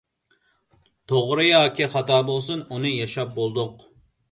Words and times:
توغرا 1.11 1.45
ياكى 1.49 1.87
خاتا 1.97 2.19
بولسۇن، 2.31 2.65
ئۇنى 2.73 2.95
ياشاپ 2.97 3.39
بولدۇق. 3.39 3.89